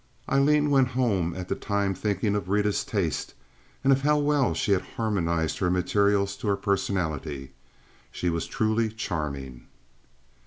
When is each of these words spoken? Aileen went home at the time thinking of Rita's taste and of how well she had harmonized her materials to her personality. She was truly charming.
Aileen 0.27 0.71
went 0.71 0.87
home 0.97 1.35
at 1.35 1.47
the 1.47 1.53
time 1.53 1.93
thinking 1.93 2.33
of 2.35 2.49
Rita's 2.49 2.83
taste 2.83 3.35
and 3.83 3.93
of 3.93 4.01
how 4.01 4.17
well 4.17 4.55
she 4.55 4.71
had 4.71 4.81
harmonized 4.97 5.59
her 5.59 5.69
materials 5.69 6.35
to 6.37 6.47
her 6.47 6.57
personality. 6.57 7.51
She 8.11 8.27
was 8.27 8.47
truly 8.47 8.89
charming. 8.89 9.67